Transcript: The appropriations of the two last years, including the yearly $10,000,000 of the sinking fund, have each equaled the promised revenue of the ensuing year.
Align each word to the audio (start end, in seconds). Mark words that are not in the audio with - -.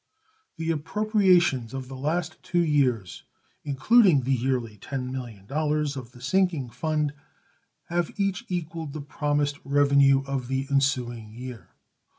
The 0.57 0.71
appropriations 0.71 1.75
of 1.75 1.87
the 1.87 1.93
two 1.93 2.01
last 2.01 2.55
years, 2.55 3.23
including 3.63 4.21
the 4.21 4.33
yearly 4.33 4.79
$10,000,000 4.79 5.95
of 5.95 6.11
the 6.11 6.21
sinking 6.23 6.71
fund, 6.71 7.13
have 7.83 8.09
each 8.19 8.43
equaled 8.49 8.93
the 8.93 9.01
promised 9.01 9.59
revenue 9.63 10.23
of 10.25 10.47
the 10.47 10.65
ensuing 10.71 11.35
year. 11.35 11.69